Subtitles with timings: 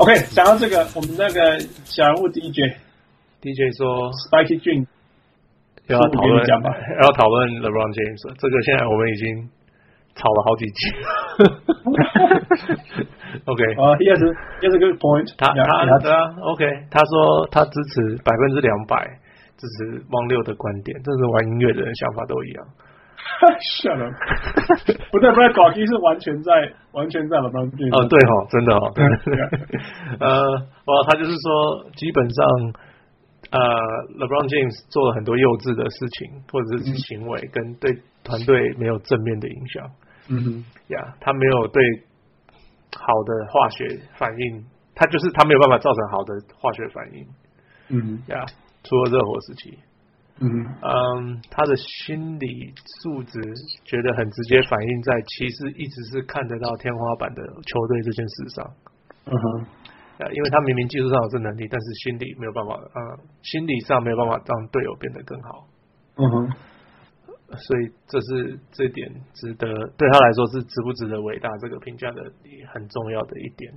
[0.00, 4.88] OK，讲到这个，我们那个小人物 DJ，DJ 说 Spiky Dream
[5.92, 6.72] 要讨论讲吧
[7.04, 9.44] 要讨论 LeBron James，这个现在我们已经
[10.16, 10.80] 吵了好几集。
[13.44, 14.32] OK，啊、uh,，He has a
[14.64, 15.52] he has a good point 他。
[15.52, 19.04] 他他对啊，OK，他说他支持百分之两百
[19.60, 22.64] 支持汪六的观点，这是玩音乐的人想法都一样。
[23.82, 24.10] 算了，
[25.10, 26.52] 不 对不对，搞基是完全在
[26.92, 27.92] 完全在 LeBron James。
[27.96, 29.04] 哦，对哈，真的哦，对。
[30.20, 30.52] 呃，
[30.84, 32.74] 哇，他就是说，基本上。
[33.50, 37.90] 呃、uh,，LeBron James 做了很多幼稚的事情，或者是行为，嗯、跟对
[38.22, 39.90] 团队没有正面的影响。
[40.28, 41.82] 嗯哼，呀、yeah,，他没有对
[42.94, 47.26] 好的化学反应，他就是他没有办法造成好的化学反应。
[47.88, 48.52] 嗯哼，呀、yeah,，
[48.84, 49.76] 除了热火时期。
[50.40, 50.48] 嗯，
[50.82, 53.40] 嗯，他的心理素质
[53.84, 58.70] 觉得很直接反映在骑士一直是看得到天花板的球队这件事上。
[59.26, 59.66] 嗯哼。
[60.34, 65.66] 因为他明明技术上有这能力，但是心理没有办法，嗯，心理上没有办法让队友变得更好。
[66.16, 66.50] 嗯哼，
[67.56, 69.66] 所以这是这点值得
[69.96, 72.30] 对他来说是值不值得伟大这个评价的
[72.70, 73.72] 很重要的一点。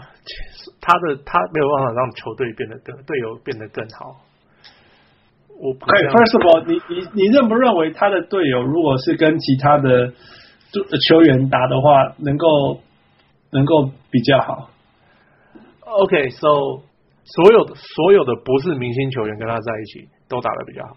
[0.80, 4.24] 他的他没有办法让球队变得更队友变得更好。
[5.60, 10.12] 我 first of all，你你你认不认为他的队友如果是跟其他的？
[10.70, 12.82] 就球员打的话，能够
[13.52, 14.68] 能够比较好。
[15.80, 16.82] OK，so、okay,
[17.24, 20.94] 所有的所有的不是明星球员跟他在一起都打的比较好。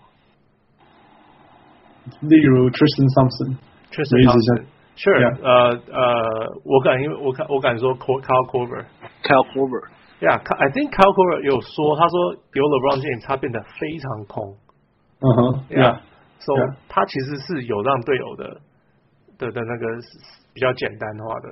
[2.19, 14.57] 例如 Tristan Thompson，Tristan Thompson，Sure，呃呃，我敢因为我敢我敢说 Kyle Korver，Kyle Korver，Yeah，I think Kyle Korver 有说，他说有 LeBron James，他变得非常空。
[15.21, 16.53] 嗯哼，Yeah，So
[16.89, 18.61] 他其实是有让队友的。
[19.41, 19.87] 的的那个
[20.53, 21.49] 比较简单化的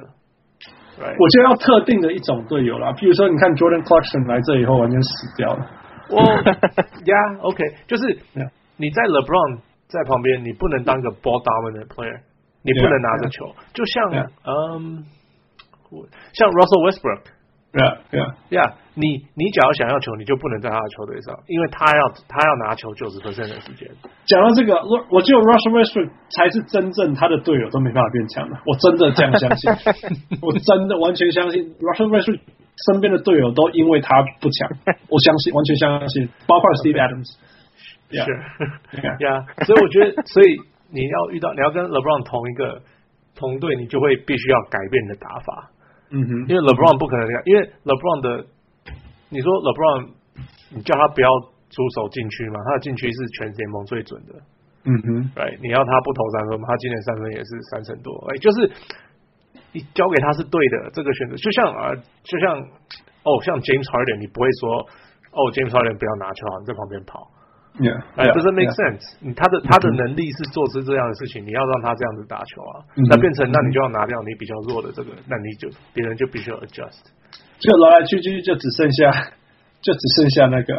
[1.01, 1.17] ，right?
[1.17, 5.65] 我觉得要特定的一种队友啦，比如说你看 Jordan Clarkson 来这以后完全死掉了。
[6.11, 8.19] 我，Yeah，OK，就是
[8.77, 12.19] 你在 LeBron 在旁边，你不能当个 ball dominant player，
[12.63, 14.11] 你不能拿着球，就像
[14.45, 15.05] 嗯，
[16.33, 17.33] 像 Russell Westbrook。
[17.71, 19.05] 对啊，对啊，呀，你
[19.37, 23.87] 你只要想要球，你就不能在他的球队上，因为他要他要拿球九十分钟的时间。
[24.25, 29.69] 讲到这个，我我觉得 Russell Westbrook 才是真正他的队友都没办法变强的，我真的这样相信，
[30.41, 32.39] 我真的完全相信 Russell Westbrook
[32.89, 34.67] 身边的队友都因为他不强，
[35.07, 37.37] 我相信完全相信，包括 Steve Adams。
[38.09, 38.25] 是呀，
[39.63, 40.57] 所以我觉得，所以
[40.91, 42.81] 你要遇到你要跟 LeBron 同一个
[43.35, 45.69] 同队，你就会必须要改变你的打法。
[46.11, 48.45] 嗯哼，因为 LeBron 不可能这样，因为 LeBron 的，
[49.29, 50.09] 你说 LeBron，
[50.73, 51.29] 你叫他不要
[51.69, 54.33] 出手禁区嘛，他的禁区是全联盟最准的。
[54.85, 58.71] 嗯哼，对，你要他不投三分嘛，他今年三分也是三成多，哎，就是
[59.71, 62.57] 你交给他是对的这个选择，就像啊，就像
[63.21, 64.81] 哦，像 James Harden，你不会说
[65.29, 67.29] 哦，James Harden 不要拿球啊，你在旁边跑。
[67.79, 69.15] Yeah, 哎，这是 make sense。
[69.39, 77.07] 他的他的能力是做出这样的事情，你要让他这样子打球啊，那变成那你就要拿掉你比较弱的这个，那你就别人就必须要 adjust。
[77.59, 79.31] 就来来去去就只剩下
[79.79, 80.75] 就只剩下那个。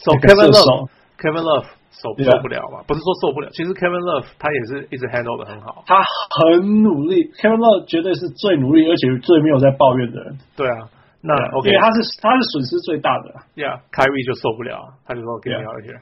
[0.00, 2.80] So Kevin Love，Kevin Love 受受不了嘛？
[2.86, 7.28] 不是说受不了，其实 Kevin Love 他也是一直 handle 的很好，他很努力。
[7.36, 10.38] Kevin Love 绝对是最努力而且最没有在抱怨的人。
[10.56, 10.88] 对啊，
[11.20, 13.34] 那 OK，因为他是他是损失最大的。
[13.56, 16.00] Yeah，Kyrie 就受不了，他就说 Get me out of here。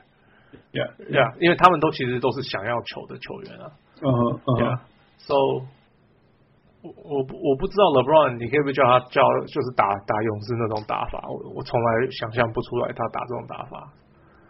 [0.77, 3.65] Yeah, yeah，因为他们都其实都是想要球的球员啊。
[4.05, 4.27] 嗯嗯
[4.61, 4.79] 嗯。
[5.25, 5.33] So，
[6.85, 11.25] 我我我不知道 LeBron，你可以不叫他叫就是打打勇士那种打法？
[11.33, 13.89] 我我从来想象不出来他打这种打法。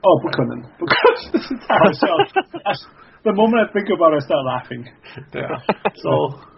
[0.02, 0.92] 哦，不可能，不可
[1.30, 2.26] 能， 太好笑了。
[3.22, 4.84] The moment I think about it, I start laughing。
[5.30, 5.62] 对啊。
[5.94, 6.55] So。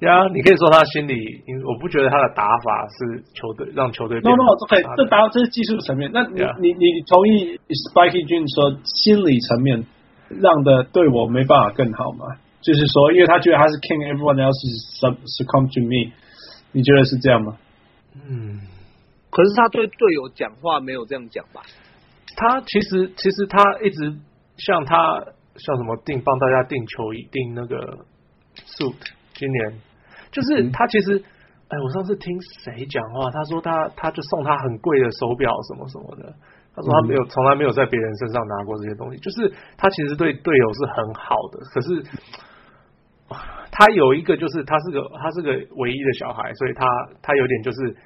[0.00, 1.16] 呀，你可以说他心里，
[1.64, 4.20] 我不觉得他的打法是球队让球队。
[4.20, 6.10] No no，这可以这打这是技术层面。
[6.12, 9.86] 那你.你你同意 Spiky Jun 说心理层面
[10.28, 12.26] 让的对我没办法更好吗？
[12.60, 15.00] 就是说，因为他觉得他是 King，everyone else is
[15.40, 16.12] succumb to me。
[16.72, 17.56] 你觉得是这样吗？
[18.28, 18.60] 嗯，
[19.30, 21.62] 可是他对队友讲话没有这样讲吧？
[22.36, 24.14] 他其实其实他一直
[24.58, 25.24] 像他
[25.56, 28.04] 像什么定帮大家定球衣定那个
[28.76, 28.94] suit，
[29.32, 29.80] 今年。
[30.36, 32.28] 就是他其实，哎，我上次听
[32.60, 36.28] 谁讲话，他说他他就送他很贵的手表什么什么的，
[36.76, 42.04] 他说他没有从来没有在别人身上拿过这些东西，就是他其实对队友是很好的，可是
[43.72, 46.86] 他有一个就是他是个他是个唯一的小孩，所以他
[47.22, 47.96] 他有点就是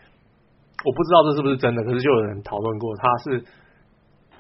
[0.87, 3.45] 我不知道这是不是真的，可是就有人讨论过，他是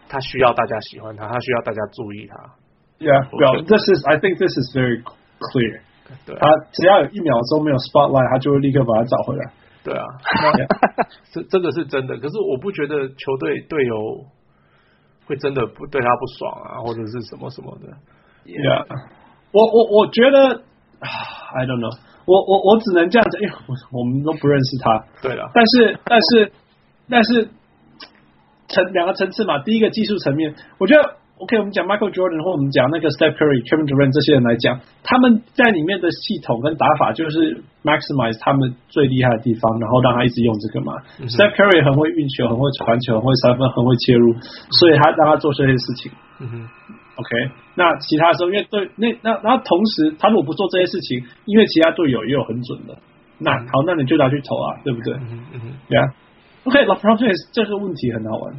[0.08, 2.54] 他需要大家喜欢他，他需要大家注意他。
[3.00, 5.02] Yeah, well, this is I think this is very
[5.40, 5.80] clear.
[6.26, 9.52] 对啊，他只要有一秒钟没有 spotlight，他就会立刻把他找回来。
[9.82, 10.04] 对啊，
[11.32, 12.18] 这这个是真的。
[12.18, 14.26] 可是我不觉得球队队友
[15.26, 17.88] 会真的不对他不爽啊，或者是什么什么的。
[18.44, 18.84] Yeah，
[19.52, 20.62] 我我我觉得
[21.00, 21.96] ，I don't know，
[22.26, 25.04] 我我我只能这样子，因为我我们都不认识他。
[25.22, 26.52] 对了，但是但是
[27.08, 27.48] 但是
[28.68, 31.19] 层两个层次嘛，第一个技术层面，我觉得。
[31.40, 41.00] OK，我们讲 Michael Jordan 或我们讲那个 Steph Curry、Kevin Durant 这些人来讲，他们在里面的系统跟打法就是 maximize 他们最厉害的地方，然后让他一直用这个嘛。
[41.16, 44.36] 嗯、Steph Curry 很会运球，很会传球，很会三分，很会切入，
[44.76, 46.12] 所以他让他做这些事情。
[46.44, 46.54] 嗯哼
[47.16, 47.32] ，OK，
[47.72, 52.92] 那其他时候因为对那那然后同时他如果不做这些事情，因为其他队友也有很准的，
[53.40, 55.16] 那好，那你就拿去投啊，对不对？
[55.24, 56.04] 嗯嗯对啊。
[56.64, 58.52] OK，LeBron James 这个问题很好玩。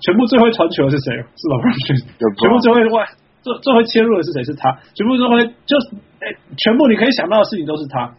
[0.00, 1.16] 全部最会传球的是谁？
[1.16, 2.04] 是 LeBron James。
[2.40, 3.06] 全部最会外
[3.42, 4.44] 最最会切入的是谁？
[4.44, 4.78] 是他。
[4.94, 8.14] 全部最会就是哎，全部你可以想到的事情都是他。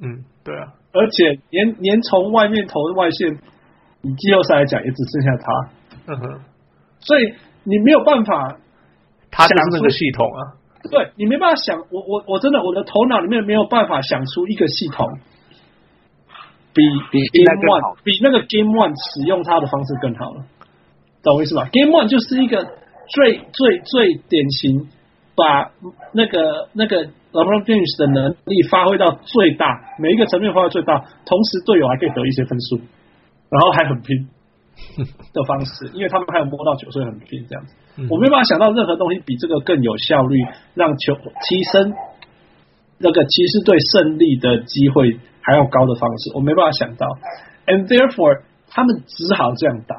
[0.00, 0.74] 嗯，对啊。
[0.92, 3.38] 而且连连从外面投的外线，
[4.02, 6.12] 以季后赛来讲，也只剩下他。
[6.12, 6.40] 嗯哼。
[7.00, 8.56] 所以你没有办法，
[9.30, 10.58] 他就是那个系统啊。
[10.90, 15.06] 对，你没办法想，我我我真的我的头脑里面没有办法想出一个系统。
[16.78, 20.46] 比比 Game One 比那个 Game One 使用它的方式更好了，
[21.26, 22.62] 懂我意思吧？Game One 就是一个
[23.10, 24.86] 最最最典型，
[25.34, 25.74] 把
[26.14, 29.66] 那个那个 LeBron James 的能力发挥到最大，
[29.98, 32.78] 每一个层面发挥最大，同时队友还可以得一些分数，
[33.50, 34.30] 然后还很拼
[35.34, 37.74] 的方式，因为他们还有摸到球，所以很拼这样子。
[38.08, 40.38] 我没办法想到任何东西比这个更有效率，
[40.74, 41.92] 让球提升
[42.98, 45.18] 那个骑士队胜利的机会。
[45.48, 47.08] 还要高的方式，我没办法想到
[47.64, 49.96] ，and therefore 他们只好这样打。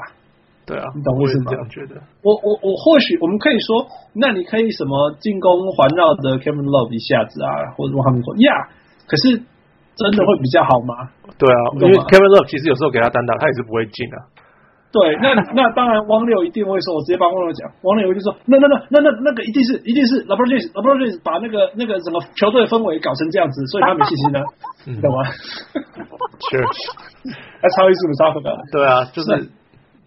[0.69, 1.49] 对啊，你懂我意思吗？
[1.49, 1.97] 这样觉得。
[2.21, 8.69] 我我我或许我们可以说，那你可以什么进攻环绕的 Kevin Love 一下子啊，或者说他们说呀，
[9.09, 9.41] 可是
[9.97, 11.09] 真的会比较好吗？
[11.41, 14.29] 对啊，因为 Kevin Love 其实有时候给他单打，他也是不会进啊。
[14.91, 24.39] 对，那 那当然，汪六一定会说，我直接帮汪六讲，汪六就说，那那那那那那个一定是一定是 LeBron James，LeBron James 把那个那个整个球队的氛围搞成这样子， 所以他没信心呢，
[24.87, 25.21] 你懂吗？
[26.49, 28.49] 确实，他超意思不超的。
[28.71, 29.49] 对啊，就是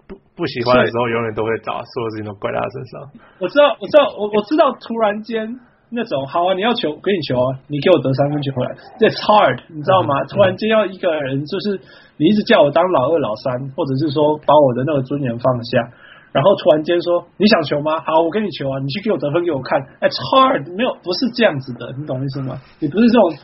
[0.09, 2.93] 不不喜欢的时候，永远都会找所有事情都怪在他身上。
[3.39, 5.61] 我知道，我知道，我我知道，突然间。
[5.95, 10.25] 那种好啊，你要球给你球啊，你给我得三分球回来，That's hard，你知道吗？
[10.25, 11.79] 突然间要一个人，就是
[12.23, 15.91] 你一直叫我当老二、老三，或者是说把我的那个尊严放下，
[16.31, 17.99] 然后突然间说你想球吗？
[18.07, 19.83] 好，我跟你球啊，你去给我得分给我看。
[19.99, 22.63] It's hard，没有，不是这样子的，你懂意思吗？
[22.79, 23.35] 你不是这种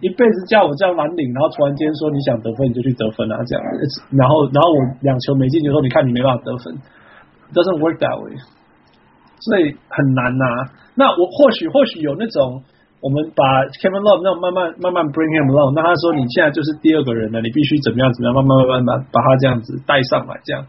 [0.00, 3.60] 一辈子叫我这样蓝领，然后突然间说你想得分你就去得分啊，这样，
[4.14, 6.78] 然后然后我两球没进，就说你看你没办法得分
[7.50, 8.38] ，doesn't work that way。
[9.42, 10.56] 所以很难呐、啊。
[10.94, 12.62] 那我或许或许有那种，
[13.00, 15.72] 我们把 Kevin Love 那慢慢慢慢 bring him along。
[15.72, 20.60] 那他说你现在就是第二个人了，你必须怎么样怎么样，慢慢慢慢把把他这样子带上来，这样，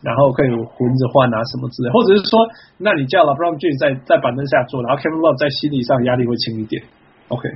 [0.00, 1.90] 然后可以混着换啊什么之类。
[1.90, 2.38] 或者是说，
[2.78, 6.86] 那你叫 LeBron James 在在板凳下坐，然后 Kevin Love 在心理上压力会轻一点。
[7.28, 7.50] OK，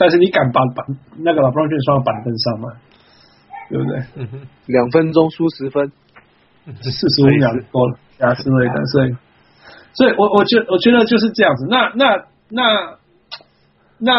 [0.00, 0.80] 但是你敢把板
[1.20, 2.72] 那个 LeBron James 放到板凳上吗？
[3.68, 4.00] 对不对？
[4.72, 5.92] 两分钟输十分，
[6.80, 9.12] 四十五秒多了，啊之类的，所以。
[9.92, 11.66] 所以我我觉我觉得就是这样子。
[11.70, 12.04] 那那
[12.50, 12.95] 那那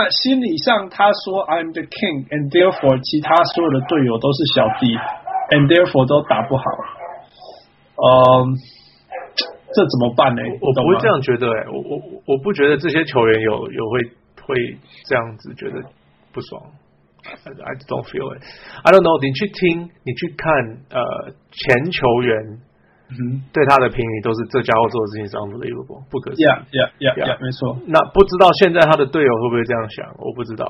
[0.09, 4.89] 心理上他说 I'm the king and therefore 其他所有的队友都是小弟
[5.53, 6.63] and therefore 都打不好。
[7.97, 8.57] 嗯，
[9.73, 10.41] 这怎么办呢？
[10.61, 14.01] 我不会这样觉得哎、欸，我我我不觉得这些球员有有会
[14.45, 15.81] 会这样子觉得
[16.33, 16.61] 不爽。
[17.23, 18.41] I, I don't feel it.
[18.83, 19.21] I don't know.
[19.21, 20.47] 你去听，你去看
[20.89, 22.65] 呃前球员。
[23.07, 26.43] 嗯，对他的评语都是这家伙做的事情是 unbelievable，不可思议。
[26.43, 27.79] Yeah, yeah, yeah, yeah, 没错。
[27.87, 30.11] 那不知道现在他的队友会不会这样想？
[30.19, 30.67] 我不知道。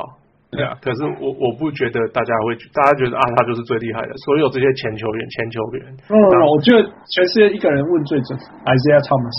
[0.54, 4.14] 对啊，可是我我不觉得大家会，大家觉得啊，他就是最厉害的。
[4.24, 5.98] 所有这些前球员，前球员。
[6.14, 6.16] 嗯，
[6.46, 9.38] 我觉得全世界一个人问最准，Isaiah Thomas。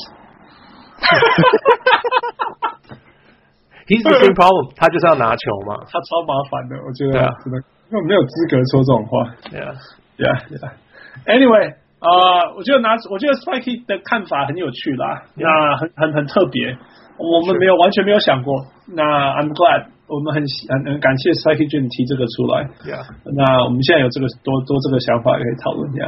[3.87, 5.87] He's the same problem，他就是要拿球嘛。
[5.87, 7.12] 他超麻烦的，我觉得。
[7.12, 9.23] 对啊，真的，因为没有资格说这种话。
[9.55, 9.78] Yeah,
[10.19, 10.75] yeah, yeah.
[11.25, 11.78] Anyway.
[11.99, 16.78] 啊、呃，我觉得拿，我觉得 Spikey 的看法很有趣啦，那很很很特别，
[17.19, 18.67] 我们没有完全没有想过。
[18.87, 22.71] 那 I'm glad，我们很很很感谢 Spikey 君提这个出来。
[22.87, 23.02] Yeah.
[23.35, 26.07] 那我们现在有这个多多这个想法，也可以讨论一下。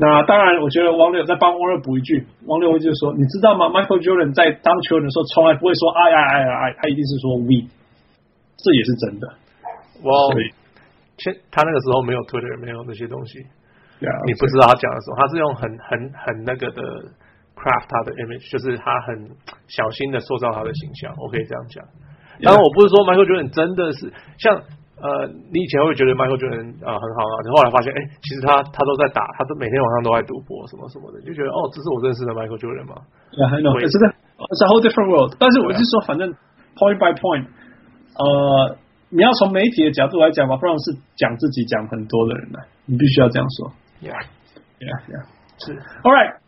[0.00, 7.68] 那当然，我觉得王六再帮王六补一句，王六就说，你知道吗？Michael Jordan 在当球员的时候，从来不会说哎呀哎呀哎，他一定是说 we，
[8.56, 9.28] 这也是真的。
[10.08, 10.10] 哇、
[11.18, 13.44] 前他那个时候没有 Twitter，没有那些东西。
[13.98, 16.82] Yeah, 你不知道他讲的什么，他是用很很很那个的
[17.58, 19.34] craft 他的 image，就是他很
[19.66, 21.10] 小心的塑造他的形象。
[21.18, 21.82] 我可以这样讲。
[22.38, 24.06] 当然，我不是说 Michael Jordan 真的是
[24.38, 24.54] 像
[24.98, 33.02] 呃，你以前会觉得 Michael Jordan 啊、呃、很好啊，你后来发现，哎，其实他他都在打，他都每天晚上都在赌博什么什么的，就觉得哦，这是我认识的 Michael Jordan 吗
[33.34, 34.06] ？？Yeah，I know，真的
[34.38, 35.34] ，It's a whole different world。
[35.38, 36.30] 但是我是说，反正
[36.78, 37.46] point by point，
[38.14, 38.78] 呃，
[39.10, 43.70] 你要从媒体的角度来讲嘛，不然是讲自己讲很多的人呢，你必须要这样说。
[44.02, 45.24] Yeah，yeah，yeah，
[45.64, 46.38] 是，All right。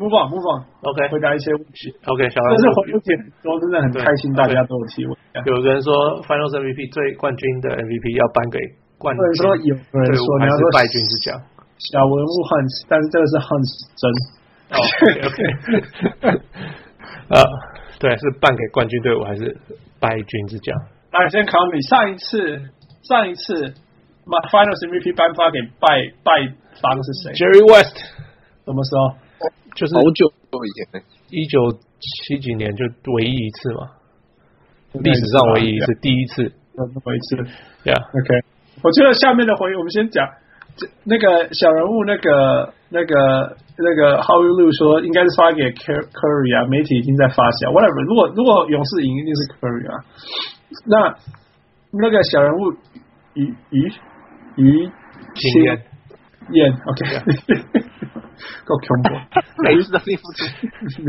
[0.00, 0.64] Move on, move on.
[0.80, 1.92] OK，回答一些问题。
[2.08, 5.12] OK，小但是回复点多，真的很开心，大家都有提问。
[5.44, 8.56] 有人说，Finals MVP 最冠军的 MVP 要颁给
[8.96, 9.20] 冠军。
[9.44, 11.36] 说，有人说你要说败军之奖。
[11.76, 13.68] 小文物 Hans，但是这个是 Hans
[14.00, 14.08] 真。
[14.72, 16.40] OK，
[17.36, 17.44] 啊，
[18.00, 19.52] 对，是颁给冠军队伍还是
[20.00, 20.72] 败军之奖？
[21.12, 22.56] 来，先考你，上一次，
[23.04, 23.74] 上一次
[24.48, 26.48] ，Finals MVP 颁发给败败
[26.80, 27.96] 方是谁？Jerry West。
[28.64, 29.14] 什么时候？
[29.76, 32.84] 就是好久以前，一九七几年就
[33.14, 33.88] 唯一一次嘛，
[34.94, 36.42] 历史上唯一一次，第一次，
[36.74, 37.36] 唯一一次。
[37.84, 38.34] 呀，OK。
[38.82, 40.26] 我觉得下面的回应，我们先讲，
[40.76, 47.70] 这那个小人物，那个那个那个 Howie Lu 说，应该是发给 Curry 啊，媒体已经在发酵。
[47.70, 50.04] Whatever，如果如果勇士赢，一定是 Curry 啊。
[50.84, 51.16] 那
[51.92, 52.72] 那个小人物
[53.34, 53.92] 于于
[54.56, 54.90] 于
[55.34, 55.82] 经验
[56.52, 57.00] 验，OK。
[58.64, 59.10] 够恐怖，
[59.64, 60.48] 每次都对不起。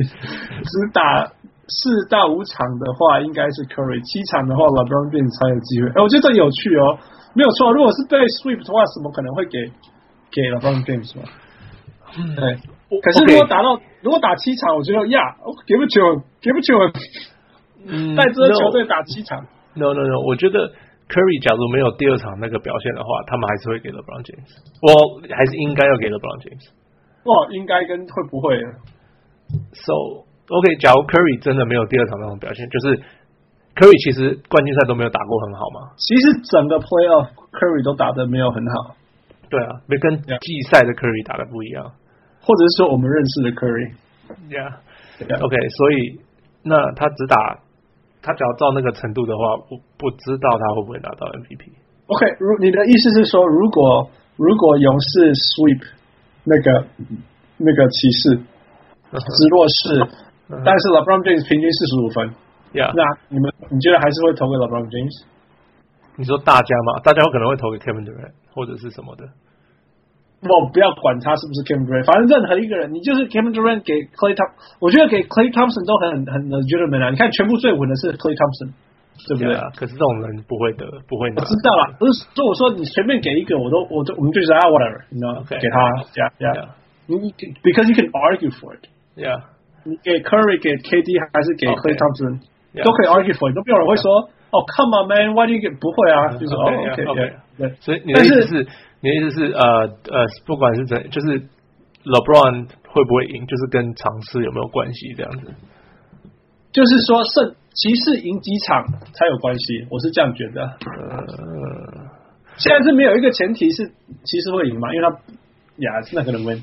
[0.03, 1.25] 只打
[1.67, 5.87] 四到五场的话，应该是 Curry；七场的话，LeBron James 才有机会。
[5.95, 6.99] 哎，我觉得这有趣哦，
[7.33, 7.71] 没有错。
[7.71, 9.63] 如果是被 sweep 的话，怎么可能会给
[10.27, 11.23] 给 LeBron James 嘛？
[12.35, 12.59] 对。
[12.99, 15.21] 可是如果打到如果打七场，我觉得呀，
[15.65, 15.99] 给不起
[16.41, 16.79] 给不起我。
[17.87, 19.39] 嗯，带这支球队打七场。
[19.73, 20.73] No no no，我觉得
[21.11, 24.47] Curry 假如没有第二场那个表现的话，他们还是会给 LeBron James。
[24.79, 26.71] 我还是应该要给 LeBron James。
[27.27, 28.55] 哇，应该跟会不会
[29.75, 32.95] ？So OK，假如 Curry 真的没有第二场那种表现，就是
[33.75, 35.91] Curry 其实冠军赛都没有打过很好嘛。
[35.99, 38.95] 其实整个 Playoff Curry 都打的没有很好。
[39.51, 41.91] 对啊，没跟季赛的 Curry 打的不一样，
[42.39, 43.99] 或者是说我们认识的 Curry。
[44.47, 46.23] Yeah，OK，所以
[46.63, 47.59] 那他只打
[48.21, 51.71] 他只要到那个程度的话，我不知道他会不会拿到 MVP。
[52.07, 55.99] OK，如你的意思是说，如果如果勇士 Sweep。
[56.43, 56.87] 那个
[57.57, 59.93] 那个骑士直落是，
[60.65, 62.33] 但是 LeBron James 平均四十五分
[62.73, 62.89] ，Yeah.
[62.97, 65.21] 那你们你觉得还是会投给 LeBron James？
[66.15, 69.29] 你说大家嘛，大家有可能会投给 Kevin Durant 或者是什么的。
[70.46, 77.10] 我不要管他是不是 Kevin Durant，反正任何一个人，你就是 Kevin Durant 给 Klay Thompson，我觉得给 Klay Thompson 都很很 legitimate 啊。
[77.10, 78.70] 你看全部最稳的是 Klay Thompson，
[79.26, 79.54] 对不对？
[79.56, 81.42] Yeah, 可是这种人不会得，不会拿。
[81.42, 85.76] 我知道了，不是说我说你随便给一个，我都我都我们就是啊 whatever，你知道给他，
[86.14, 86.68] yeah yeah。
[87.08, 87.16] 你
[87.62, 89.40] because you can argue for it，yeah。
[89.82, 92.42] 你给 Curry 给 KD 还是给 Klay Thompson，
[92.84, 95.74] 都可以 argue for it，都没有人会说哦，Come on man，why do you get？
[95.78, 97.74] 不会啊，就是 OK，对。
[97.80, 98.66] 所以你的意思是，
[99.01, 99.61] 你的意思是呃
[100.09, 101.41] 呃，不管是怎，就是
[102.05, 105.53] LeBron 会不会赢，就是跟尝试有没有关系这样子。
[106.71, 110.61] 就是说，胜骑士赢几场才有关系，我是这样觉得。
[110.63, 110.77] 呃，
[112.57, 113.91] 现在是没有一个前提是
[114.23, 115.15] 骑士会赢嘛，因为他
[115.77, 116.61] 呀，那可能会。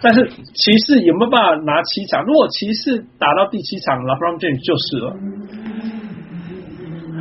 [0.00, 2.24] 但是骑士有没有办法拿七场？
[2.24, 5.16] 如果骑士打到第七场，LeBron James 就是了。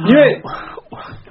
[0.07, 0.41] 因为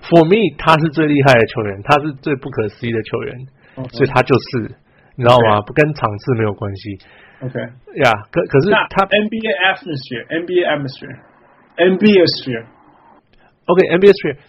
[0.09, 3.37] For me，他是最厉害的球员，他是最不可思议的球员
[3.77, 3.93] ，okay.
[3.97, 4.73] 所以他就是，
[5.17, 5.61] 你知道吗？
[5.63, 5.85] 不、okay.
[5.85, 6.99] 跟场次没有关系。
[7.39, 7.55] OK，
[8.03, 14.43] 呀、yeah,，可可是他 NBA atmosphere，NBA atmosphere，NBA sphere，OK，NBA sphere，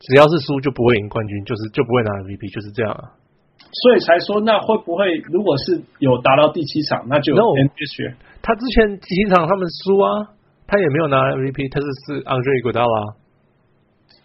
[0.00, 3.14] 只要是输就不会赢冠军，就是就不会拿 MVP，就是这样啊。
[3.62, 8.18] 所以才说，那会不会如果是有达到第七场，那就 NBA sphere。
[8.42, 10.34] 他之前第七场他们输啊，
[10.66, 13.21] 他也没有拿 MVP，他是是 Andre Iguodala。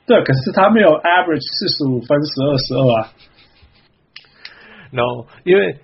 [0.07, 3.13] 对，可是他没有 average 四十五分十二十二啊。
[4.91, 5.77] No，因为。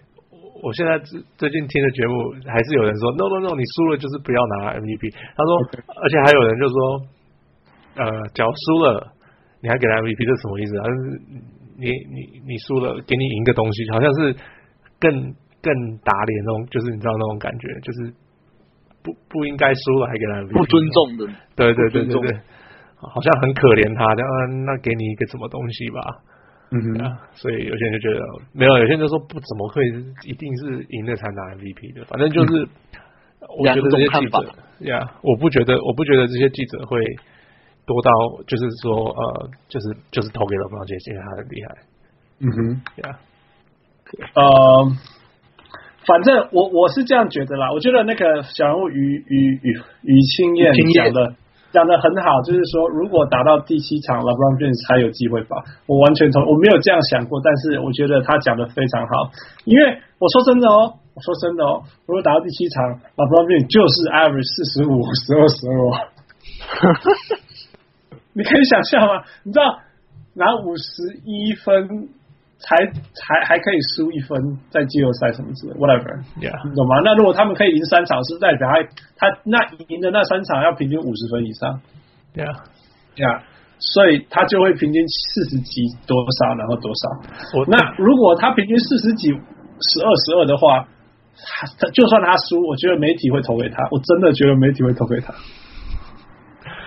[0.64, 2.16] 我现在最最近听的节目，
[2.48, 5.12] 还是有人说 no no no，你输了就是不要拿 MVP。
[5.12, 5.60] 他说
[5.92, 6.80] 而且还有人就说，
[8.00, 9.12] 呃，假如输了，
[9.60, 10.72] 你还给他 MVP，这是什么意思？
[10.80, 10.98] 但是
[11.76, 14.32] 你你你输了，给你赢个东西，好像是
[15.04, 15.12] 更
[15.60, 15.68] 更
[16.00, 18.16] 打脸那种，就是你知道那种感觉，就是
[19.04, 21.28] 不不应该输了还给他 MVP，不尊重的，
[21.60, 22.40] 对对对对对，
[23.10, 24.24] 好像很可怜他，那
[24.72, 26.00] 那给你一个什么东西吧。
[26.76, 28.20] 嗯哼、啊，所以有些人就觉得
[28.52, 29.86] 没有，有些人就说不怎么会
[30.26, 32.70] 一定是赢了才拿 MVP 的，反正就是、嗯、
[33.60, 36.98] 我觉得这些记者呀，我不觉得我不觉得这些记者会
[37.86, 38.10] 多到
[38.48, 41.76] 就是说呃，就是就是投给了布朗杰，因为他很厉害。
[42.40, 43.20] 嗯哼，呀，
[44.34, 44.92] 呃，
[46.08, 50.74] 反正我我是这样觉得啦，我觉得那个小人物于于于于青燕。
[50.96, 51.36] 讲的
[51.74, 55.58] 讲的很好，就是说如果打到第七场，LeBron James 还有机会吧。
[55.88, 59.34] 我完全从我没有这样想过，但是我觉得他讲的非常好。
[59.66, 65.82] 因为我说真的哦，我说真的哦，如果打到第七场，LeBron James 就是 average 四十五、十二、十二。
[68.38, 69.26] 你可以想象吗？
[69.44, 69.82] 你知道
[70.36, 72.08] 拿五十一分。
[72.64, 74.40] 才才还可以输一分，
[74.72, 77.04] 在季后赛什么之类，whatever，yeah，你懂吗？
[77.04, 78.80] 那如果他们可以赢三场，是代表他
[79.20, 79.60] 他那
[79.92, 81.82] 赢的那三场要平均五十分以上
[82.40, 83.44] ，yeah，yeah，
[83.80, 87.68] 所以他就会平均四十几多少，然后多少。
[87.68, 90.88] 那如果他平均四十几十二十二的话，
[91.36, 95.34] 他就算他输，我觉得媒体会投给他，我真的觉得媒体会投给他。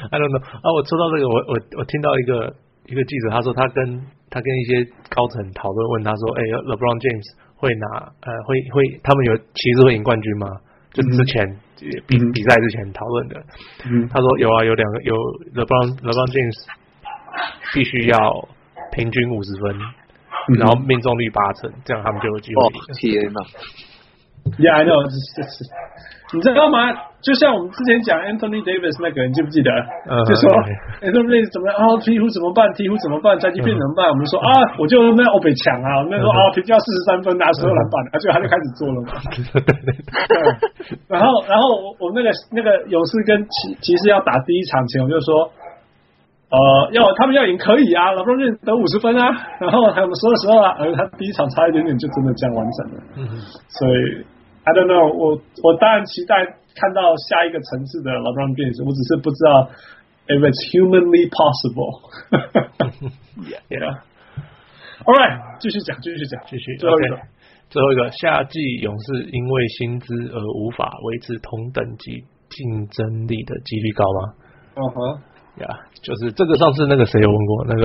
[0.09, 2.55] I don't know 啊，我说到这个，我我我听到一个
[2.87, 4.03] 一个记者他说他跟。
[4.29, 7.25] 他跟一些高层讨论，问他说：“哎、欸、，LeBron James
[7.55, 7.87] 会拿
[8.21, 10.49] 呃，会会他们有骑士会赢冠军吗？”
[10.93, 11.47] 就之前、
[11.81, 13.41] 嗯、比比赛之前讨论的。
[13.87, 15.15] 嗯，他说有啊，有两个有
[15.55, 16.59] LeBron LeBron James
[17.73, 18.49] 必须要
[18.93, 22.81] 平均五十分、嗯，然后命中率八成，这样他们就有机会赢。
[22.99, 23.41] 天哪
[24.59, 25.03] ！Yeah, I know.
[26.35, 26.91] 你知道吗？
[27.23, 29.71] 就像我们之前讲 Anthony Davis 那个你，记不记得？
[30.11, 30.51] 嗯、就说
[30.99, 31.87] Anthony Davis 怎么啊？
[32.03, 32.67] 鹈鹕怎么办？
[32.75, 33.39] 鹈鹕怎么办？
[33.39, 34.11] 再去变怎么办？
[34.11, 39.11] 我们说啊，我就那欧北强啊，那时候啊，平均要四十三分，拿十二篮板，而、嗯、且、啊、他就开始做了嘛。
[41.07, 45.51] 然后，然后我我那个那个勇士跟骑骑士要打第一场前，我就说，
[46.51, 46.59] 呃，
[46.91, 49.31] 要他们要赢可以啊，老布朗得五十分啊，
[49.63, 53.03] 然后还有十二十二啊，而他第一场差一点点就真的这样完成了。
[53.15, 53.31] 嗯，
[53.71, 54.27] 所以
[54.67, 56.59] I don't know，我我当然期待。
[56.77, 59.65] 看到下一个层次的 LeBron James，我只是不知道
[60.29, 62.05] if it's humanly possible。
[63.73, 66.77] yeah，All right，继续讲，继续讲，继续。
[66.77, 67.17] 最后一个.
[67.73, 74.37] 最后一个，夏季勇士因为薪资而无法维持同等级竞争力的几率高吗？
[74.77, 75.17] 嗯哼。
[75.65, 77.83] 呀、yeah，就是这个上次那个谁有问过那个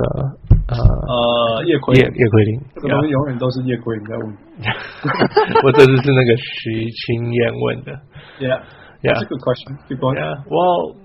[0.68, 4.26] 呃呃叶奎叶叶奎林，这个东西永远都是叶奎林在问，
[5.64, 5.72] 我。
[5.72, 7.92] 这次是那个徐青燕问的
[8.38, 10.96] ，Yeah，Yeah，这个 question，对不？Yeah，well,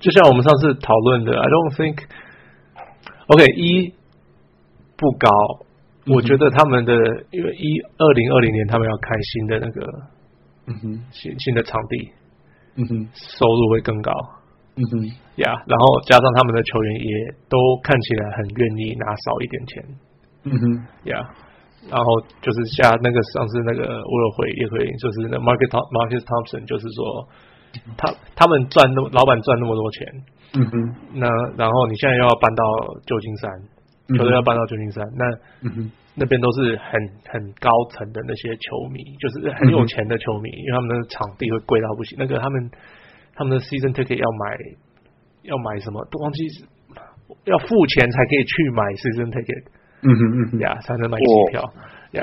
[0.00, 3.94] 就像我们上次讨论的，I don't think，OK，、okay, 一
[4.96, 5.28] 不高、
[6.06, 6.92] 嗯，我觉得他们的
[7.30, 9.86] 因为一二零二零年他们要开新的那个
[10.66, 11.04] 嗯哼。
[11.12, 12.12] 新新的场地，
[12.76, 14.12] 嗯哼，收入会更高。
[14.76, 15.06] 嗯哼，
[15.38, 17.10] 呀、yeah，然后加上他们的球员也
[17.46, 17.54] 都
[17.86, 19.70] 看起来很愿意拿少一点钱，
[20.42, 20.62] 嗯哼，
[21.06, 22.06] 呀、yeah，然后
[22.42, 26.98] 就是像那个上次那个乌尔会也会，就是那 Marcus Marcus Thompson，就是说
[27.94, 30.02] 他他们赚那么老板赚那么多钱，
[30.58, 30.74] 嗯哼，
[31.22, 32.62] 那然后你现在又要搬到
[33.06, 33.46] 旧金山，
[34.18, 35.22] 球、嗯、队要搬到旧金山，那
[35.62, 36.98] 嗯哼，那边都是很
[37.30, 42.70] 很高层的那些球迷，就是很有钱的球迷，嗯、因为他们的场地会贵到不行，那个他们。
[43.34, 44.56] 他们的 season ticket 要买
[45.42, 46.04] 要买什么？
[46.10, 46.46] 都忘记
[47.44, 49.64] 要付钱才可以去买 season ticket。
[50.04, 51.62] 嗯哼嗯哼，呀，才能买机票。
[52.12, 52.22] 呀，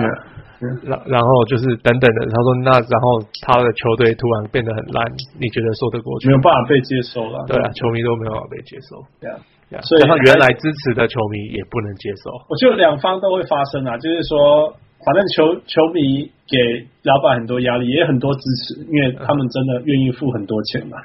[0.84, 2.20] 然然后就是等等的。
[2.30, 5.04] 他说那然后他的球队突然变得很烂，
[5.38, 6.28] 你觉得说得过去？
[6.30, 7.44] 没有办法被接受了。
[7.48, 9.04] 对啊，球迷都没有办法被接受。
[9.20, 12.32] 对啊，所以他原来支持的球迷也不能接受。
[12.48, 14.74] 我觉得两方都会发生啊，就是说。
[15.06, 16.58] 反正球球迷给
[17.04, 20.98] 老板很多压力，也很多支持，因为他们真的愿意付很多钱嘛。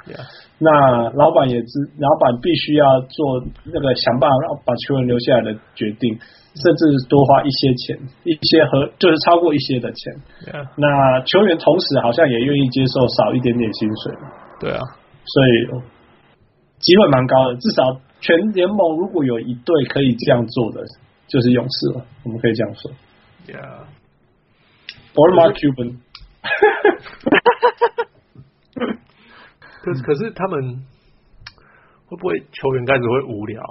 [0.58, 6.12] 那老板也知，老板必须要做那个想办法让把球员留下来的决定，
[6.54, 10.12] 甚至多花一些钱，一些和就是超过一些的钱。
[10.76, 14.14] 那球员同时好像也愿意接受少一点点薪水。
[14.60, 14.80] 对啊，
[15.24, 15.82] 所以
[16.80, 17.56] 机会蛮高的。
[17.56, 20.82] 至少全联盟如果有一队可以这样做的，
[21.28, 22.04] 就是勇士了。
[22.24, 22.90] 我们可以这样说。
[23.46, 23.86] Yeah,
[25.14, 26.02] or Mark Cuban。
[29.82, 30.82] 可是可是他们
[32.06, 33.62] 会不会球员开始会无聊？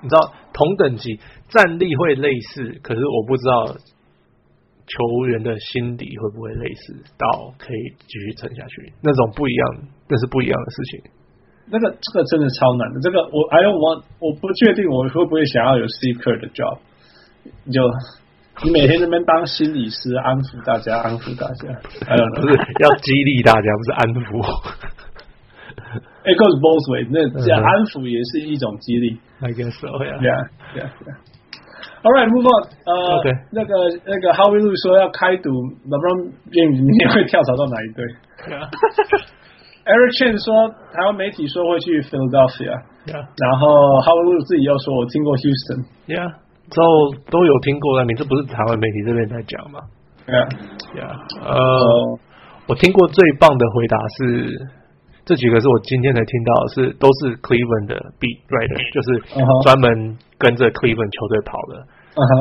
[0.00, 1.18] 你知道同等级
[1.48, 3.66] 战力会类似，可是我不知道
[4.86, 8.92] 球员的心理会不会类似到可以继续撑下去。
[9.02, 11.10] 那种不一样，那是不一样的事情。
[11.66, 13.00] 那个这个真的超难的。
[13.00, 16.78] 这个我 I don't want，我不确定我会不会想要有 Steve Kerr 的 job。
[17.72, 17.82] 就。
[18.62, 21.68] 你每天在那边当心理师，安抚大家，安抚大家，
[22.06, 24.42] 还有不是要激励大家，不是安抚。
[26.22, 29.18] It goes both ways，那这样安抚也是一种激励。
[29.40, 30.20] I guess so, yeah.
[30.20, 30.44] Yeah,
[30.76, 31.16] yeah, yeah.
[32.02, 32.68] All right, move on.
[32.84, 33.38] 呃、uh.
[33.52, 33.72] 那个
[34.04, 35.48] 那个 Howie Lu 说要开赌
[35.88, 38.04] ，LeBron James 明天会跳槽到哪一队
[38.48, 38.68] ？Yeah.
[39.84, 42.84] Eric Chen 说台湾媒体说会去 Philadelphia。
[43.06, 43.24] Yeah.
[43.24, 45.88] 然后 Howie Lu 自己又说，我听过 Houston。
[46.70, 46.86] 之后
[47.30, 49.80] 都有听过的名，这不是台湾媒体这边在讲吗？
[50.26, 50.48] 对啊，
[50.96, 51.10] 呀，
[51.42, 52.18] 呃，
[52.68, 54.58] 我听过最棒的回答是，
[55.24, 59.22] 这这几个是我今天才听到的，是都是 Cleveland 的 beat writer，就是
[59.62, 61.86] 专门跟着 Cleveland 球队跑的，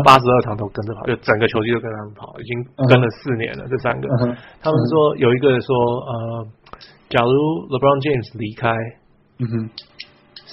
[0.04, 3.62] 八十二场都跟着跑，就整个球季都跟他们跑，已经跟了四年了。
[3.70, 4.10] 这三个，
[4.58, 5.70] 他们说有一个说，
[6.02, 6.48] 呃，
[7.14, 7.30] 假如
[7.70, 8.74] LeBron James 离开，
[9.38, 9.54] 嗯哼，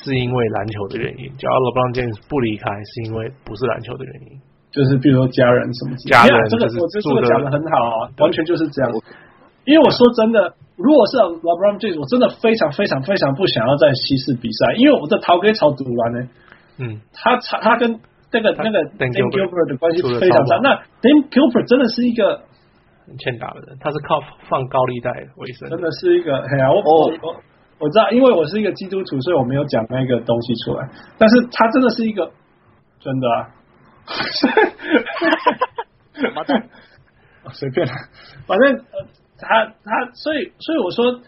[0.02, 4.36] 是因为篮球的原因；假如 LeBron James 不离开，是因为不是篮球的原因。
[4.70, 8.92] 就是比如说家人什么，家人这个我这个讲的很好啊，完全就是这样。
[9.64, 16.28] 因为我说真的，如果是 LeBron James，我真的非常非常非常不想要在西式比赛，因为我的陶给炒赌完呢。
[16.78, 17.98] 嗯，他他他跟
[18.30, 20.60] 那个那个 Dame Gilbert 的关系非常差。
[20.62, 22.44] 那 Dame Gilbert 真的是一个
[23.08, 26.36] 很欠打的人，他是靠放高利贷为生，真的是一个。
[26.36, 27.34] 哎呀，我我
[27.78, 30.88] 我我知道，因为我是一个基督徒，所以我没有讲那个东西出来。
[31.18, 32.32] 但是他真的是一个
[33.00, 33.48] 真的啊。
[34.06, 34.14] 哈
[36.34, 36.62] 哈哈！
[37.52, 37.92] 随便了，
[38.46, 39.06] 反正呃，
[39.38, 41.20] 他他，所以所以我说，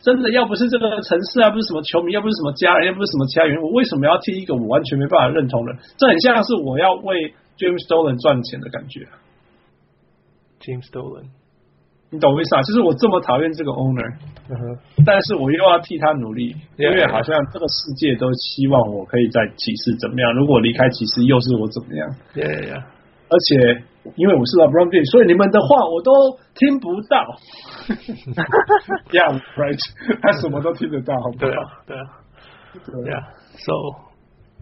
[0.00, 5.80] 真的要不是这个城市啊，不是什么球迷，要不是什么家人，要不是什么其他原因，我为什么要替一个我完全没办法认同的人？
[5.96, 9.06] 这很像是我要为 James Dolan 赚钱的感觉。
[10.60, 11.28] James Dolan。
[12.14, 12.62] 你懂我意思啊？
[12.62, 14.06] 就是我这么讨厌这个 owner，
[15.04, 20.32] 但是我又要替他努力，因为好像这个世界都希望我可以在骑士怎么样。
[20.34, 22.06] 如果离开骑士，又是我怎么样？
[22.32, 22.78] 对呀。
[23.26, 23.82] 而且
[24.14, 27.18] 因为我是 LeBron James，所以你们的话我都听不到。
[29.10, 29.80] Yeah, right。
[30.22, 31.38] 他什么都听得到，好不好？
[31.40, 32.04] 对啊，对啊，
[33.02, 33.18] 对啊。
[33.58, 33.72] So,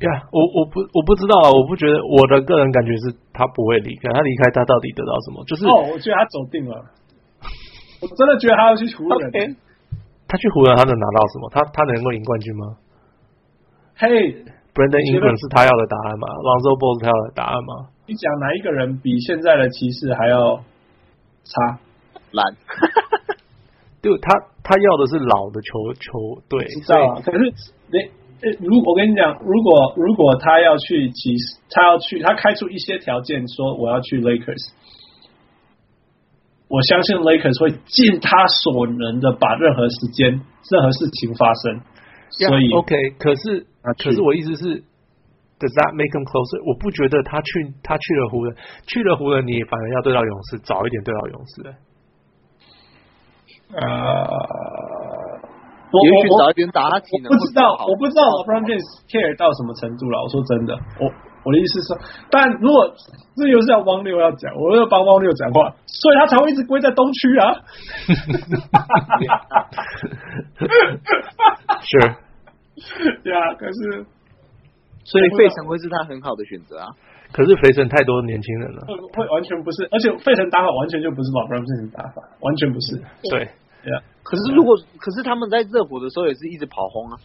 [0.00, 4.08] yeah，我我不我不知道啊，我不觉得我的个人感觉是他不会离开。
[4.14, 5.44] 他离开，他到底得到什么？
[5.44, 6.80] 就是哦，我觉得他走定了。
[8.02, 9.30] 我真的觉得他要去湖人。
[9.30, 9.56] Okay.
[10.26, 11.50] 他去湖人，他能拿到什么？
[11.52, 12.76] 他他能够赢冠军吗？
[13.94, 17.92] 嘿、hey,，Brandon Ingram 是他要的答案吗？Lonzo Ball 是他要的答案吗？
[18.08, 20.56] 你讲哪一个人比现在的骑士还要
[21.44, 21.78] 差？
[22.32, 22.42] 烂。
[24.02, 24.32] 就，他
[24.64, 26.64] 他要的是老的球球队。
[26.82, 27.20] 知道啊。
[27.22, 27.44] 可是，
[27.92, 28.00] 你，
[28.66, 34.72] 如果我跟你讲，如果如果他要去骑士，他要去，他开出一些条件，说我要去 Lakers。
[36.72, 41.84] 我相信 Lakers 会尽他所能的把任何时间、任何事情发生。
[42.40, 43.68] Yeah, 所以 OK，可是
[44.00, 44.80] 可是我意思是
[45.60, 46.64] ，Does that make him closer？
[46.64, 48.56] 我不觉得他去他去了湖人，
[48.88, 51.76] 去了湖人，你反而要对到勇士，早一点对到勇士。
[53.76, 55.44] 呃、uh,，
[55.92, 58.80] 也许早一点打他体能我不知道，我不知道 LeBron James
[59.12, 60.24] care 到什么程度了。
[60.24, 60.72] 我说真的，
[61.04, 61.12] 我。
[61.44, 61.98] 我的意思是说，
[62.30, 62.94] 但如果
[63.34, 67.54] 这又是要汪六要讲，我要帮汪六讲话，所以他才会一直归在东区啊。
[71.82, 71.98] 是，
[73.24, 74.06] 对啊，可是，
[75.04, 76.86] 所以费城会是他很好的选择啊。
[77.32, 82.96] 可是费城太多年轻人了，会完全不是，而且费城打法完全就不是老布朗这种打法，完全不是。
[83.30, 83.48] 对，
[83.82, 84.02] 对啊。
[84.22, 87.18] 可是如果，可是他们在热火的时候也是一直跑轰啊，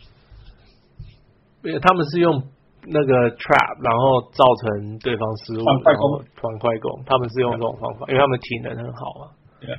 [1.63, 2.41] 因为他们是用。
[2.85, 9.23] 那个 trap，然后造成对方失误，然后传快攻，他们是用这种方法，因为他们体能很好啊。
[9.59, 9.69] 对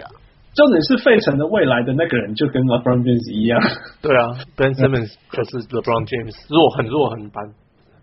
[0.00, 0.06] 呀，
[0.54, 3.60] 重点是费城的未来的那个人就跟 LeBron James 一样。
[4.02, 7.54] 对啊，Ben Simmons 就是 LeBron James，弱很弱很版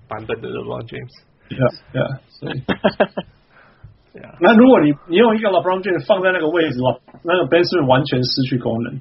[0.08, 1.14] 版本的 LeBron James。
[1.48, 2.62] 对啊，对啊，所以，
[4.14, 4.34] 对啊。
[4.42, 9.00] 那如果你你用一个 LeBron James 放在那个位置哦，那个 Ben Simmons 完全失去功能。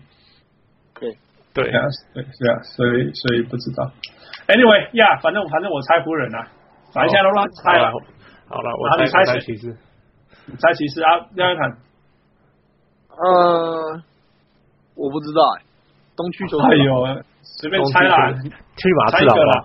[1.00, 1.16] 对，
[1.54, 1.80] 对啊，
[2.14, 3.90] 对，对啊，所以所以不知道。
[4.48, 6.48] Anyway，呀、yeah，反正反正我猜湖人啊，
[6.92, 7.92] 反正现在都乱猜了。
[8.48, 9.76] 好了，我猜猜骑士，
[10.58, 11.68] 猜骑士啊，廖一坦。
[13.12, 14.00] 呃，
[14.96, 15.64] 我不知道哎、欸，
[16.16, 16.80] 东区球队。
[16.80, 18.32] 哎呦，随便猜啦，
[18.76, 19.64] 去马刺好了。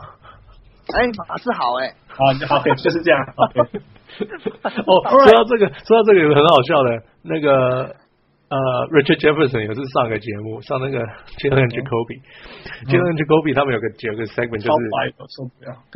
[0.94, 1.96] 哎，马刺好哎、欸。
[2.10, 2.26] 好，
[2.60, 3.20] 好就是这样。
[4.86, 7.96] 哦，说到这个，说到这个有个很好笑的，那个。
[8.54, 11.02] 呃、uh,，Richard Jefferson 也是上个节目，上那个
[11.42, 14.78] Jalen Jacoby，Jalen Jacoby 他们有个有个 segment 就是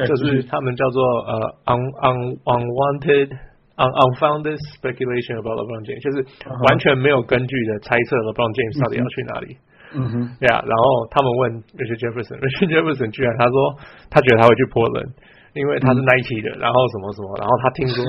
[0.09, 1.37] 就是他们叫做呃、
[1.69, 2.17] uh, un un
[2.49, 3.29] unwanted
[3.77, 6.25] un unfounded speculation about LeBron James，就是
[6.65, 9.57] 完全没有根据的猜测 LeBron James 到底要去哪里。
[9.93, 13.77] 嗯哼，对啊，然后他们问 Richard Jefferson，Richard Jefferson 居然他说
[14.09, 15.13] 他觉得他会去 Portland。
[15.55, 18.05] 因为他是 Nike 的，然后什么什么，然后他听说，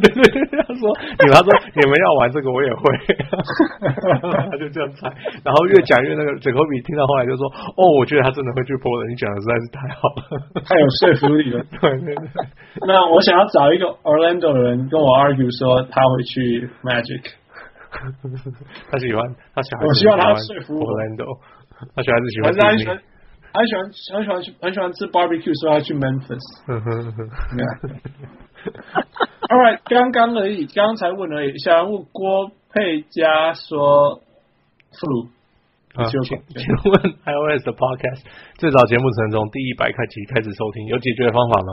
[0.00, 0.88] 对对对，他说，
[1.18, 2.82] 你们他说你们要玩这个我也会，
[4.50, 5.10] 他 就这样猜，
[5.44, 7.44] 然后越讲越那个 Jacoby 听到后来就说，
[7.76, 10.22] 哦，我觉得他真的会去 Portland，你讲的实在是太好了，
[10.64, 11.60] 太有说服力了。
[11.82, 12.26] 对对对，
[12.86, 17.34] 那我想要找一个 Orlando 的人跟我 argue 说他会去 Magic，
[18.90, 19.22] 他喜欢，
[19.54, 21.38] 他喜欢，我希望他说服 Orlando，
[21.94, 22.98] 他喜欢是喜欢。
[23.50, 23.82] 很喜欢
[24.14, 26.38] 很喜欢去很喜欢吃 barbecue，所以要去 Memphis。
[29.48, 31.58] Right，刚刚而已，刚刚才问而已。
[31.58, 34.20] 想问郭佩嘉说
[34.92, 35.28] flu
[35.94, 38.22] 啊，请请问 iOS 的 Podcast
[38.58, 41.72] 最早节目程从第一百开集开始收听，有解决的方法吗？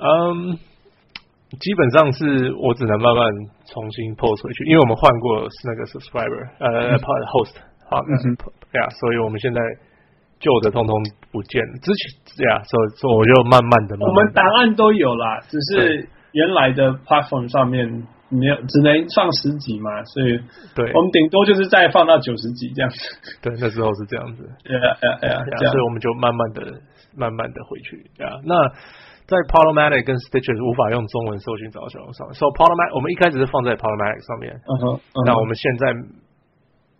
[0.00, 0.58] 嗯，
[1.58, 3.24] 基本上是我只能慢慢
[3.66, 7.56] 重新 post 回去，因为我们换过是那个 subscriber，呃、嗯、，pod host，
[7.88, 8.36] 好，对、嗯、
[8.80, 9.60] 呀，所以我们现在
[10.40, 10.94] 旧的通通
[11.30, 11.72] 不见了。
[11.82, 12.00] 之前
[12.36, 18.06] 这样，所以所以我就慢慢的，我们档案都有啦，只是原来的 platform 上面。
[18.30, 20.38] 没有，只能放十几嘛，所以
[20.76, 22.98] 对，我们顶多就是再放到九十几这样子。
[23.40, 24.44] 对，那时候是这样子。
[24.68, 26.60] 哎呀哎呀所以我们就慢慢的、
[27.16, 27.96] 慢慢的回去。
[28.20, 28.52] 呀，那
[29.24, 33.80] 在 p o l o m a t i c 跟 Stitcher 无法用中文搜寻找小红书所，So Podomatic 我们一开始是放在 p
[33.80, 34.60] o l o m a t i c 上面。
[34.60, 35.00] 嗯哼。
[35.24, 35.88] 那我们现在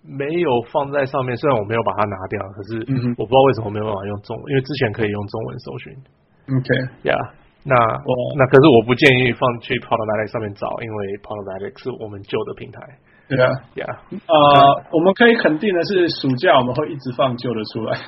[0.09, 2.81] 没有放在上面，虽然我没有把它拿掉，可是
[3.21, 5.93] 我不知道为什么没有办法用中文，因为之前可以用中文搜寻。
[6.49, 6.69] OK。
[7.05, 7.21] Yeah。
[7.69, 12.81] 那我那可是我不建议放去 Podomatic 上面找，因为 Podomatic 是我们旧的平台。
[13.29, 13.93] Yeah，Yeah，
[14.25, 17.93] 呃，我们可以肯定的是，暑假我们会一直放旧的出来。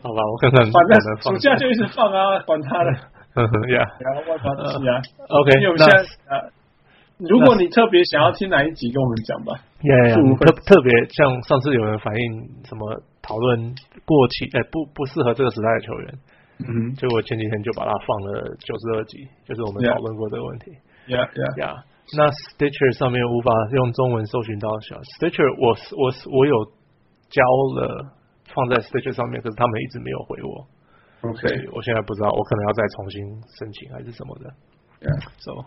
[0.00, 2.90] 好吧，我看看，反正暑假就一直放啊，管他的。
[3.36, 4.72] 嗯 哼，Yeah，然后外发的啊。
[5.28, 5.98] OK，因为我们现在
[6.32, 6.48] 呃，
[7.26, 9.58] 如果你特别想要听哪一集，跟我们讲吧。
[9.82, 12.22] Yeah，特特别像上次有人反映
[12.62, 13.74] 什么讨论
[14.06, 16.06] 过期，哎，不不适合这个时代的球员。
[16.58, 20.70] 嗯，就我前几天就把它放了九十二集，就是我们讨论过这个问题。
[21.06, 21.82] Yeah, yeah, yeah.
[22.16, 26.54] 那 Stitcher 上面无法用中文搜寻到小 Stitcher，我我我有
[27.30, 27.42] 交
[27.78, 28.14] 了
[28.54, 31.30] 放在 Stitcher 上面，可是他们一直没有回我。
[31.30, 33.18] OK，我现在不知道，我可能要再重新
[33.58, 34.50] 申请还是什么的。
[35.02, 35.66] Yeah, so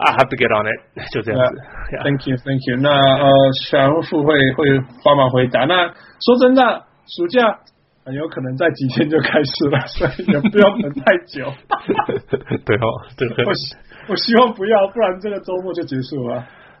[0.00, 0.80] I have to get on it。
[1.12, 1.54] 就这样子。
[1.92, 2.76] Yeah, thank you, thank you。
[2.80, 5.64] 那呃，小红书会会帮忙回答。
[5.66, 5.88] 那
[6.20, 7.60] 说真的，暑假。
[8.02, 11.52] 很有可能在几天就开始了， 所以也不要等太久。
[12.64, 13.52] 对哦，对，我
[14.08, 16.38] 我希望不要，不然这个周末就结束了。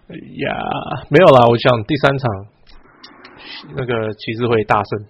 [0.08, 0.56] 哎呀，
[1.10, 2.30] 没有啦，我想第三场
[3.76, 5.06] 那个骑士会大胜，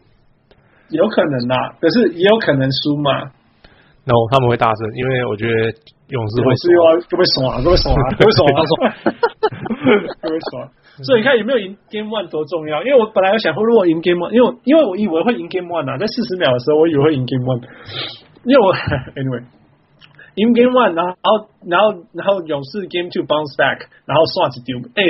[0.90, 3.30] 有可能啦，可是也有可能输嘛。
[4.10, 5.70] 然后他们会大声，因为我觉得
[6.10, 7.62] 勇士会输啊，会不会爽啊？
[7.62, 8.10] 会不会爽啊？
[8.10, 8.42] 会不会爽
[8.82, 8.90] 啊？
[10.18, 10.66] 会不会爽？
[11.06, 12.82] 所以你看有没有赢 Game One 多重要？
[12.82, 17.62] 因为我本来有想说，如果赢 Game One，因为因为我以为会赢 Game One 啊，在四十秒的时候，我以为会赢 Game One，
[18.42, 18.74] 因为我
[19.14, 19.44] Anyway
[20.34, 21.14] 赢 Game One，然后
[21.64, 25.04] 然后然后勇士 Game Two bounce back，然后刷子丢，哎，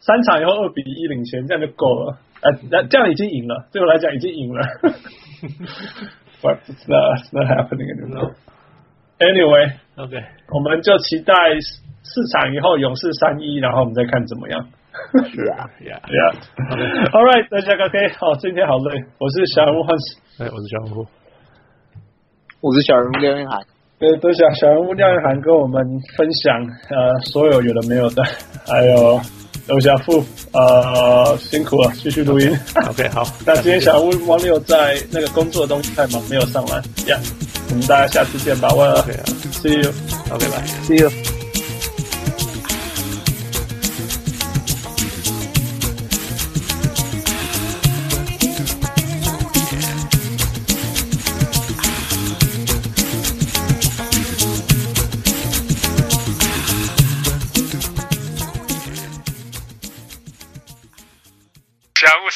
[0.00, 4.60] 三场以后二比一领先，这样就够了，呃，那这样已经赢了，对我来讲已经赢了。
[6.42, 8.34] But it's not, it's not happening anymore.
[9.18, 10.24] Anyway，OK，Okay.
[10.48, 14.66] 我们就期待市场以后勇士三一，然后我们再看怎么样。
[15.12, 21.06] 是啊，Yeah，Yeah，All right，大家 OK，好，今天好累，我是小人物汉斯，哎，我是小人物，
[22.60, 23.60] 我是小人物廖彦涵，
[23.98, 25.84] 对，多谢小人物廖彦涵跟我们
[26.16, 26.56] 分享
[26.88, 28.24] 呃所有有的没有的，
[28.66, 29.20] 还有
[29.70, 32.58] 刘小富，呃，辛苦了，继续录音。
[32.90, 37.18] OK，好， 那今天小人物王六在那个工作的东西太忙，没有上来，Yeah，
[37.70, 41.39] 我们大家下次见吧，我 OK，See you，OK，拜，See you。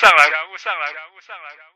[0.05, 1.73] 上来，上来，小人物上来。